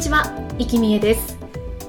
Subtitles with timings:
[0.00, 1.36] にちは、生きみえです。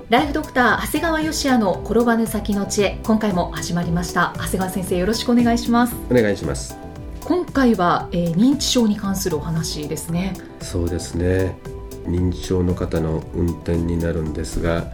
[0.10, 3.00] ライフドクター長谷川芳也の転ばぬ先の知恵。
[3.04, 4.34] 今回も始まりました。
[4.36, 5.96] 長谷川先生よろしくお願いします。
[6.10, 6.78] お願いします。
[7.24, 10.34] 今回は、えー、認知症に関するお話ですね。
[10.60, 11.56] そうですね。
[12.04, 14.92] 認知症の方の運転になるんですが、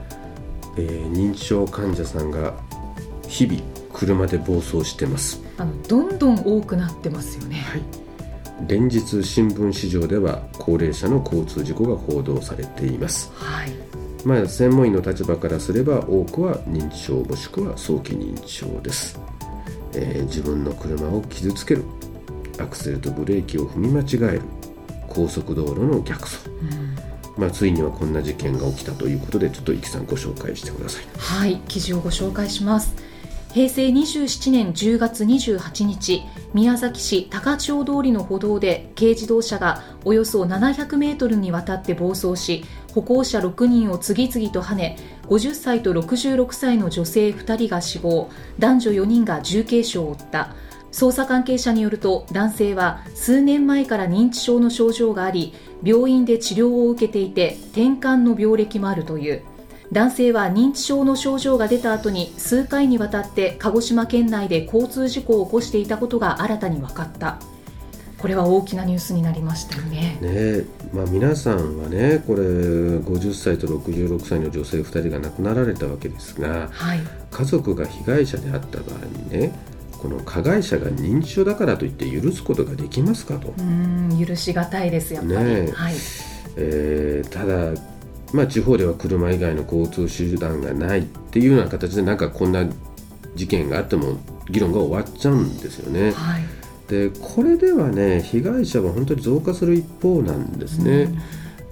[0.77, 2.53] えー、認知症患者さんが
[3.27, 3.59] 日々
[3.93, 5.41] 車で暴走してます。
[5.57, 7.81] あのどんどん多くなってますよね、はい、
[8.65, 13.71] 連日新聞市場では高齢者の交通事故が報道されています、はい、
[14.25, 19.19] まあ、専門医の立場からすれば多くは認知症もしくは早期認知症です、
[19.93, 21.83] えー、自分の車を傷つける。
[22.59, 24.41] アクセルとブレーキを踏み間違える。
[25.07, 27.41] 高速道路の逆走、うん。
[27.41, 31.05] まあ、ついにはこんな事件が起きたということでちょっとイキさんご紹介してください。
[31.17, 32.95] はい記事をご紹介します
[33.57, 36.21] 平成27年10月28日
[36.53, 50.53] 宮崎市高千穂通りの歩道で軽自動車がおよそ700メートルにわたって暴走し歩行者6人を次々とはね50歳と66歳の女性2人が死亡男女4人が重軽傷を負った。
[50.91, 59.41] 捜査関係者によると男性は数年前から認知症の症状があり病院で治療を受けていて転換の病歴もあるという。
[59.91, 67.39] 男性は認知症の症状が出た後に数回にわたって鹿児島県内で交通事故を起こしていたことが新たに分かった。
[68.17, 70.17] これは大きなニュースになりましたよね。
[70.21, 79.51] ねまあ、皆さんはねこれ50歳と66歳の女性2人が亡くなられたわけですが、はい、家族が被害者であった場合にね
[79.99, 83.53] この加害者が認知症だからといって許すことができますかと。
[83.57, 85.93] うん許しがたいですやっぱり、ねはい。
[86.55, 87.79] えーただ、
[88.33, 92.65] まあ、地方では車以外の交通手段がないっていうような形でなんかこんな
[93.35, 94.17] 事件があっても
[94.49, 96.11] 議論が終わっちゃうんですよね。
[96.11, 96.43] はい
[96.87, 101.09] でこれではね被害者は本当に増加する一方なんですね。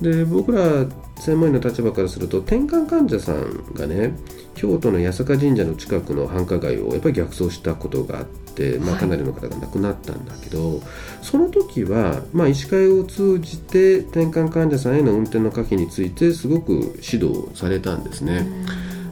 [0.01, 0.85] で僕ら
[1.19, 4.13] 専門医の立場からすると転換患者さんがね
[4.55, 10.81] 京都の八坂神社の近くの繁華街をやっぱり逆走したことがあって、まあ、はいかなりの方が亡くなったんだけど、
[11.21, 18.47] その時は、まあ、医師会を通じて転換患者さんへの運転の可否についてすごく指導されたんですね。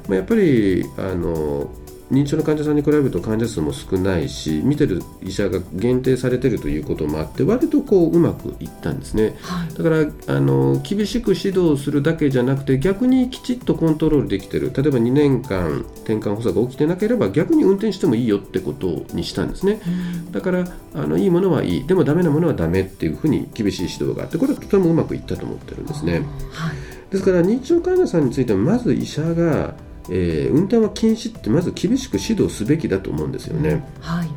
[0.08, 1.70] まあ、やっぱりあの
[2.14, 9.36] 認知症の患者さんに比べると患者数も少ないし見てる医者が限定されてるということもあって割とこううまくいったんですね。
[9.42, 9.74] はい。
[9.74, 14.72] だからあの厳しく指導するだけじゃなくて逆にきちっとコントロールできてる。
[14.76, 19.82] 例えば2年間転換補佐が起きてなければ逆に運転してもいいよってことにしたんですね。
[20.32, 21.88] だからあのいいものはいい。
[21.88, 26.26] でもダメなものはダメっていうふうに厳しい指導があってこれはとてもうまくいったと思ってるんですね。
[26.52, 26.94] はい。
[27.14, 29.76] ですから認知症患者さんについてはまず医者が、
[30.10, 33.84] えー運転は禁止ってまず厳しく指導すべきだと思うんですよね。
[34.02, 34.28] はい。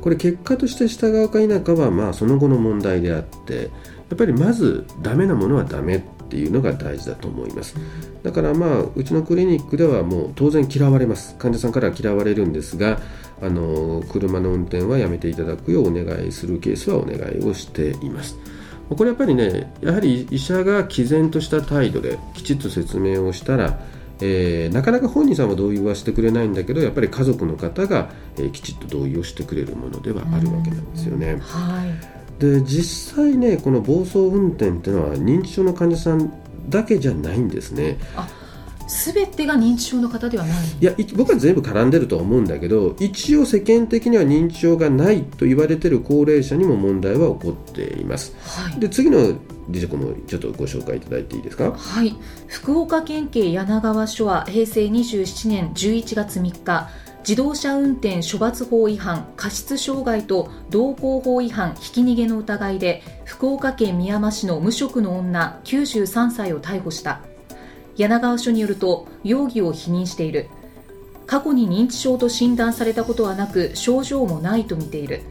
[0.00, 3.70] これ結果として従うか否かはまあその後の問題であって
[4.08, 7.74] やっぱりまずダメなものはダメっていうのが大事だと思います。
[8.22, 11.34] だからまあうちのクリニックではもう当然嫌われます。
[11.38, 13.00] 患者さんからは嫌われるんですが
[13.42, 18.36] あの車の運転はやめていただくようお願いするケースはお願いをしています。
[18.88, 23.80] これやっぱりねやはり医者が毅然とした態度できちっと説明をしたら
[24.20, 31.38] えーなかなか本人さんは同意はしてくれないんだけどやっぱり家族の方が、えーきちっと同意をしてくれるものではあるわけなんですよね。
[31.40, 36.30] はいで実際ねこの暴走運転っていうのは認知症の患者さん
[36.68, 37.98] だけじゃないんですね。
[38.88, 48.34] すべてが認知症の方ではないいやい僕は全部絡んでるとは思うんだけど一応世間的には認知症がないと言われてる高齢者にも問題は起こっています。
[48.40, 49.34] はいで次の
[49.68, 51.72] 理事項もちょっとご紹介いただいていいですか？
[51.72, 52.14] はい、
[52.46, 56.88] 福岡県警柳川署は平成27年11月3日
[57.28, 67.22] 自動車運転処罰法違反過失傷害と道交法違反ひき逃げの疑いで福岡県宮山市の無職の女93歳を逮捕した
[67.96, 70.48] 柳川署によると容疑を否認している。
[71.26, 75.22] 過去に認知症と診断されたことはなく症状もないと見ている。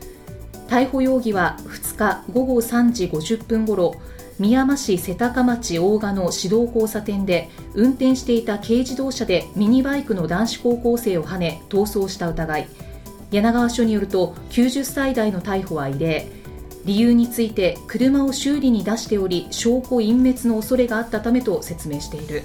[0.67, 3.95] 逮捕容疑は2日午後3時50分ごろ
[4.39, 12.68] 宮山市瀬高町大賀の市道交差点で運転していた軽自動車でミニバイクの男子高校生をはね逃走した疑い。
[13.31, 16.27] 柳川署によると90歳代の逮捕は異例。
[16.85, 22.43] 理由について車を修理に出しており証拠隠滅の恐れがあったためと説明している。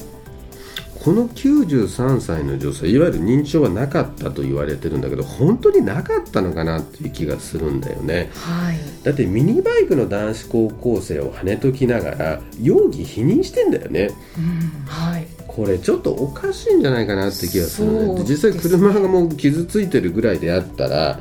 [1.03, 21.19] この93歳の女性いわゆる認知症はなかったと言われてるんだけど本当になかったのかなっていう気がするんだよね、はい、だってミニバイクの男子高校生を跳ねときながら容疑否認してんだよね、うんはい、これちょっとおかしいんじゃないかなって気がするんだよ、実際車がもう傷ついてるぐらいであったら、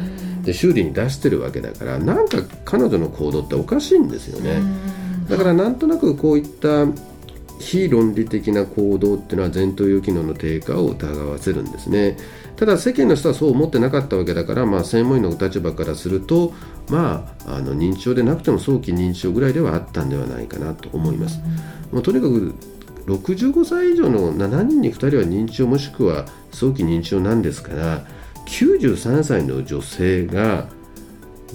[0.49, 4.63] で修理に出してるわけだからなんか彼女の行動っておかしいんですよね、
[5.29, 6.87] だからなんとなくこういった
[7.59, 12.17] 非論理的な行動っていうのは前頭葉機能の低下を疑わせるんですね。
[12.55, 16.51] ただ世間の人はそう思ってなかったわけだから、まあ、専門医の立場からすると、
[16.89, 21.39] まあ、あの認知症でなくても早期認知症ぐらいではあったんではないかなと思います、
[21.91, 22.55] もうとにかく
[23.05, 28.05] 65歳以上の7人に2人は認知症もしくは早期認知症なんですから
[28.49, 30.67] 93歳の女性が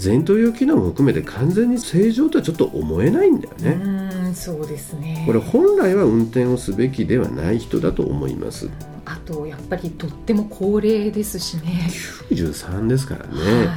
[0.03, 3.71] 前頭葉機能も含めて完全に正常とはちょっと思えないんだよね。
[3.71, 3.89] う
[4.31, 8.69] んそうですねこれ本来は運転をすべきではない人だと思います。
[9.05, 11.89] あとやっぱりとっても高齢ですしね。
[12.31, 13.67] 93ですからね。
[13.67, 13.77] は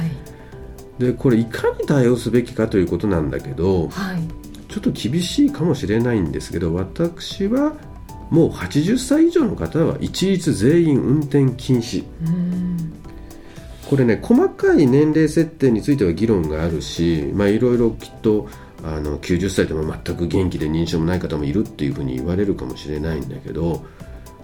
[0.98, 4.22] い、でこれいかに対応すべきかということなんだけど、はい、
[4.68, 7.74] ちょっと厳しいかもしれないんですけど私は
[8.30, 12.04] もう80歳以上の方は一律全員運転禁止。
[13.88, 18.48] これね細かい年齢設定については議論があるしまあいろいろきっと
[18.84, 23.84] あの90歳でも全く元気で認知症もない方もいるっていうふうに言われるかもしれないんだけど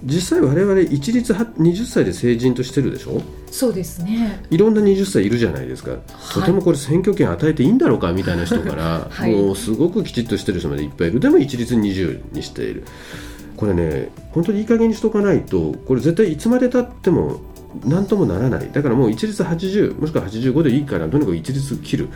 [0.02, 3.23] 実際我々一律20歳で成人としてるでしょ？
[3.50, 4.44] そうですね。
[4.50, 6.00] いろんな20歳いるじゃないですか、はい、
[6.35, 11.20] とてもこれ選挙権与えていいんだろうかみたいな人から、 はい、もうすごくきちっとしてる人までいっぱいいる。
[11.20, 12.85] でも一律20にしている。
[13.56, 17.41] これね本当にいい加減にしとかないとこれ絶対いつまでたっても
[17.85, 18.71] 何ともならない。
[18.73, 22.09] だからもう一律80もしくは85でいいからとにかく一律切る。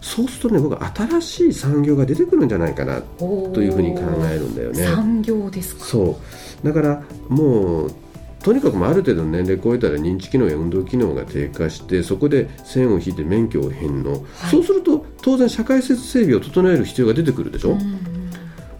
[0.00, 4.00] そうするとね僕は新しい産業が出てくるんじゃないかなというふうに考
[4.30, 4.84] えるんだよね。
[4.84, 5.84] 産業ですか？
[5.84, 6.18] そ
[6.62, 6.66] う。
[6.66, 7.94] だからもう
[8.42, 18.30] とにかくある程度の年齢超えたら認知機能や運動機能が低下してそこで線を引いて免許を返納、はい、そうすると当然社会設整備を整える必要が出てくるでしょ、うん、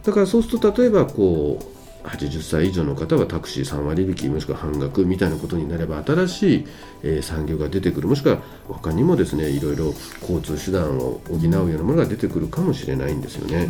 [0.03, 1.65] だからそうすると例えばこう
[2.05, 6.67] 80歳以上の方はタクシー3割引きもしくは半額みたいなことになれば新しい、
[7.03, 8.09] えー、産業が出てくる。
[8.09, 8.39] もしくは
[8.69, 13.69] 他にもですねいろいろ交通手段を補うようなものが出てくるかもしれないんですよね。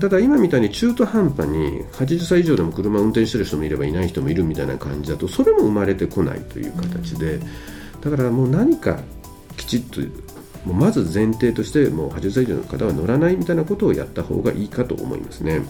[0.00, 7.40] ただ今みたいに中途半端に80歳以上でも車を運転してる人もいればいない人もいるみたいな感じだとそれも生まれてこないという形で
[8.00, 8.98] だからもう何か
[9.56, 10.00] きちっと
[10.64, 15.60] もうまず前提としてもう80歳以上の方は乗らないみたいなことをやった方がいいかと思いますね。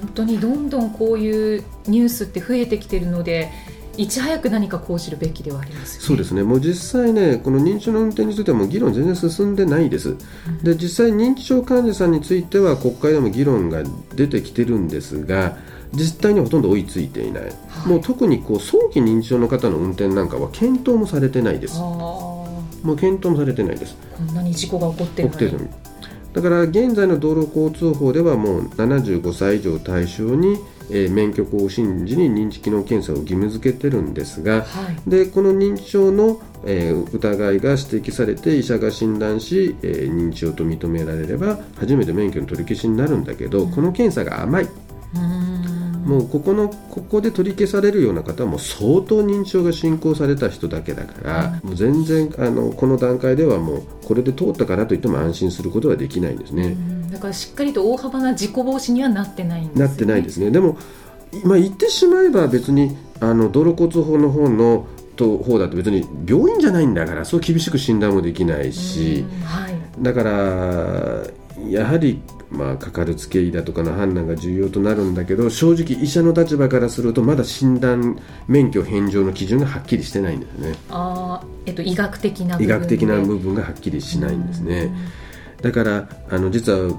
[0.00, 3.50] 本当にどんどんこういうニュースって増えてきているので
[3.98, 10.12] いち早く何か講じるべきではあります、ね、そうですね、もう実際ね、この認知症の運転についてはもう議論全然進んでないです、う
[10.50, 13.82] ん、で実際、認知症患者さんについては国会でも議論が
[14.14, 15.56] 出てきてるんですが、
[15.92, 21.80] 実態にはほとんど追いついていない、はい、もう特にこう早期認知症の方の運転なんかは検討もされてないです。
[22.82, 23.96] もう検討もされてないです。
[24.16, 25.68] こんなに事故が起こってるのに。
[26.32, 30.58] だから現在の道路交通法ではもう75歳以上対象に、
[30.90, 34.62] えー、免許更新時に認知機能検査を義務付けてるんですが、は
[35.06, 44.68] い、でこの認知症の、えー、疑いが指摘されて医者が診断し、えー、認知症と認められれば初めて免許の取り消しになるんだけど、うん、この検査が甘い。
[46.08, 56.76] もうここのここで取り消されるような方はもう相当認知症が進行された人だけだから、うん、もう全然あのこの段階ではもうこれで通ったからといっても安心することはできないんですね、
[57.12, 60.50] だからしっかりと大幅な事故防止にはなってないんです、ね、なってないですね。
[60.50, 60.78] でも、
[61.44, 64.86] まあ、言ってしまえば別にあの道路交通法の方の
[65.16, 70.30] と方だと別に病院じゃないんだからそう厳しく診断もできないし、はい、だから
[71.68, 80.74] やはりまあ、かかるつけ医だとかの判断が重要となるんだけど正直医者の立場からするとまだ診断免許返上の基準がはっきりしてないんですね。
[80.88, 84.94] あ、えっと、医学的な医学的な部分がはっきりしないんですね。
[85.60, 86.98] だからあの実は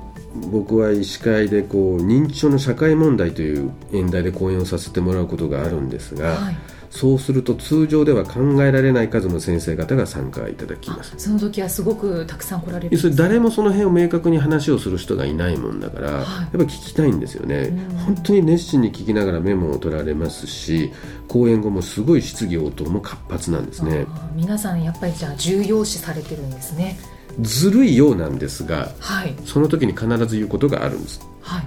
[0.52, 6.58] 僕は医師会でこう認知症の社会問題という演題で講演をさせてもらうことがあるんですが、はい
[6.90, 11.14] そうすると通常では考えられない数の先生方が参加いただきます。
[11.18, 17.72] その時はすごくたくさん来られる、ね、誰もその辺を明確に話をする人がいないもんだから、はい、やっぱ聞きたいんですよね。
[18.06, 20.92] 本当に熱心に聞きながらメモを取られますし
[21.28, 24.08] 講演後もすごい質疑応答も活発なんですね。
[24.36, 26.98] 皆さんやっぱりじゃあ重要視されてるんですね。
[27.42, 31.64] ずるいようなんですが、はい、その時に必ず言うことがあるんです、はい、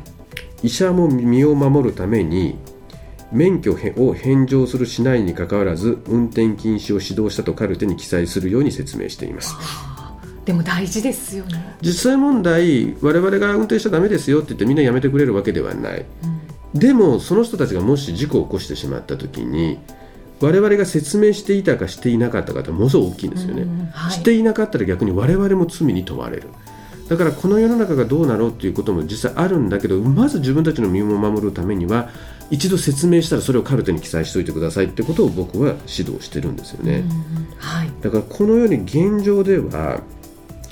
[0.64, 2.59] 医者も身を守るために
[3.33, 9.55] 免許を返上するしないにかかわらず運転禁止を指導したとカルテに記載するように説明しています。
[10.45, 11.77] でも大事ですよね。
[11.81, 16.05] 実際問題我々が運転しちゃだめですよって言ってみんなやめてくれるわけではない、
[16.75, 19.79] うん、でもその人たちがもし事故を起こしてしまった時に
[20.41, 26.49] 我々が説明していたかしていなかったかってものすごく大きいんですよね、はい、していなかったら逆に我々も罪に問われる。
[27.09, 32.09] だからこの世の中がどうなろうということも実際あるんだけどまず自分たちの身を守るためには
[32.53, 37.03] 一度説明したらそれをカルテに記載しておいてくださいってことを僕は指導してるんですよね、
[37.59, 40.03] はい、だからこのように現状では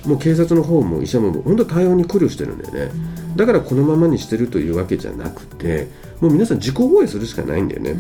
[0.05, 2.93] もう警察の方も医者も本当対応に苦慮してるんだよね、
[3.35, 5.89] だからこのままにしてるというわけじゃなくて
[6.21, 7.97] もう皆さん自己防衛するしかないんだよね、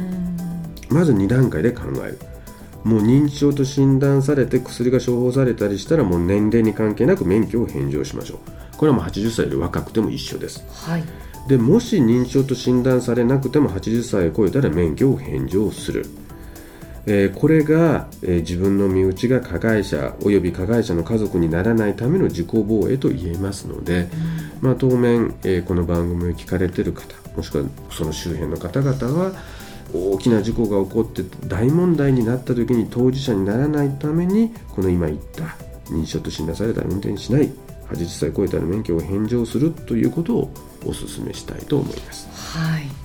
[0.90, 2.18] まず2段階で考える。
[2.84, 8.38] もう認知症と診断されて薬が処方されたりしたらもう年齢に関係なく免許を返上しましょう。
[8.78, 11.04] これはもう80歳より若くても一緒です、はい、
[11.48, 16.06] でもし認知症と診断されなくても80歳を超えたら免許を返上する。
[17.06, 24.08] えー、これが、えー、自分の身内が加害者および加害者の家族にならないための自己防衛と言えますので、
[24.60, 29.32] うん、まあ、当面、えー、この番組を聞かれている方もしくはその周辺の方々は
[29.92, 35.56] 大きな事故が起こって大問題になった時に当事者にならないためにこの今言った
[35.86, 37.50] 認知症と診断されたら運転しない
[37.90, 40.52] 80歳超えたら免許を返上するということを
[40.84, 42.28] お勧めしたいと思います。
[42.58, 43.00] はい。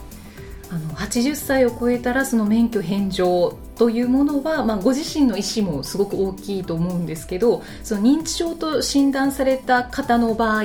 [0.71, 10.63] あの80歳を超えたらその免許返上というものは、まあ、ご自身の意思もすごく大きいと思うんですけどその認知症と診断された方の場合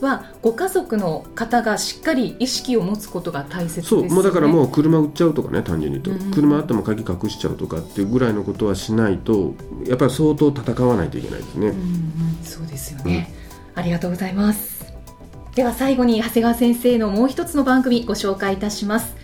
[0.00, 4.08] はご家族の方がしっかり意識を持つことが大切です、ね、そう。
[4.08, 9.54] もうだからもう車売っちゃうとかね単純に言うと、うん、車あっても鍵隠しちゃうとかっていうぐらいのことはしないと
[9.86, 11.68] やっぱり相当戦わないといけないですね。
[11.68, 13.41] うん、そうですよね、うん、
[13.74, 14.92] ありがとうございます。
[15.54, 19.14] では最後に長谷川先生のもう一つの番組ご紹介いたします。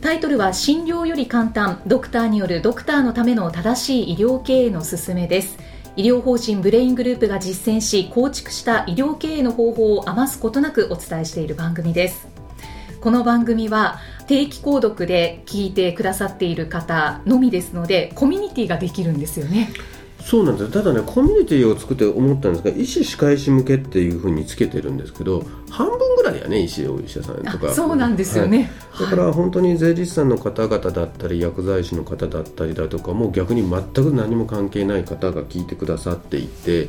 [0.00, 1.80] タイトルは診療より簡単。
[1.86, 5.58] ドクターによるドクターのための正しい医療経営の勧めです。
[5.96, 12.28] 医療法人ブレイングループが実践し構築した医療経営の方法を余すことなくお伝えしている番組です。
[13.00, 19.70] この番組は定期購読で聞いてくださっている方のみですのでコミュニティができるんですよね。
[20.26, 27.72] そうなんですただねコミュニティを作って思ったんですが医師歯科医師向けっていうふうにつけてるんですけど半分ぐらいやね医師お医者さんとか。
[27.72, 36.88] そうなんですよね、はい、だから本当に税理士さんの方々だったり薬剤師の方だったりだとかもう逆に全く何も関係ない方が聞いてくださっていて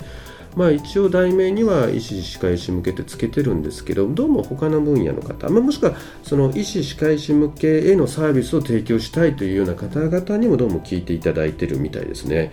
[0.58, 12.50] まあ、一応題名には医師・歯科医師向けてつけてるんですけどどうも他の分野の方、まあ、もしくはその医師・歯科医師向けへのサービスを提供したいというような方々にもどうも聞いていただいてるみたいですね。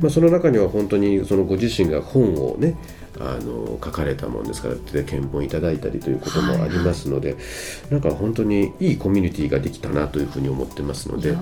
[0.00, 2.76] まあ、その中には本当にそのご自身が本をね
[3.20, 11.36] あの書かれたもんですからで検本いただいたりということもありますので、はいはい、なんか本当にいいコミュニティができたなというふうに思ってますので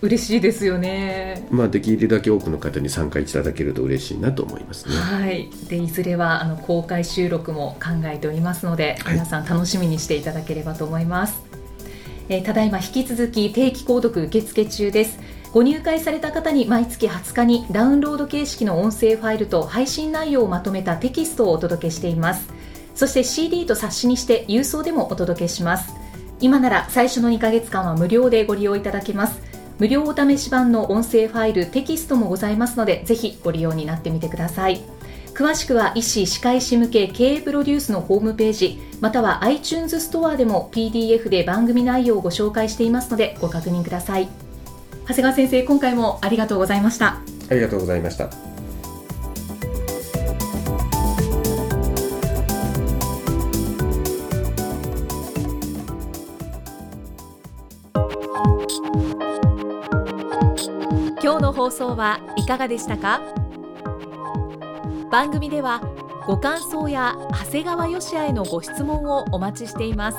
[0.00, 4.94] 嬉しいですよね、まあ、できるだけ多くの方に参加いただけると嬉しいなと思いますね。
[4.94, 11.40] はい、でいずれはあの公開収録も考えておりますので、皆さん楽しみにしていただければと思います。
[12.28, 15.18] えー、ただいま引き続き定期購読受付中です。
[15.58, 22.48] ご入会された方に毎月20日にダウンロード形式の音声ファイルと配信内容をまとめたテキストをお届けしています。
[22.94, 25.92] そして CD と冊子にして郵送でもお届けします。
[26.38, 29.40] 今なら最初の2ヶ月間は無料でご利用いただけます。
[29.80, 34.80] 無料お試し版の音声ファイルテキストもございますのでぜひご利用になってみてください。
[35.34, 44.47] 詳しくは医師・歯科医師向け経営プロデュースのホームページまたは iTunes ストアでも PDF で番組内容をご紹介していますのでご確認ください。
[45.08, 47.18] 長谷川先生今回もありがとうございました。
[47.48, 48.28] ありがとうございました。
[61.22, 63.22] 今日の放送はいかがでしたか？
[65.10, 65.80] 番組では
[66.26, 70.18] ご感想や長谷川よしあへのご質問をお待ちしています